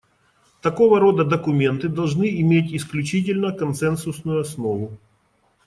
Такого 0.63 0.99
рода 0.99 1.23
документы 1.23 1.87
должны 1.87 2.41
иметь 2.41 2.73
исключительно 2.73 3.51
консенсусную 3.53 4.41
основу. 4.41 4.97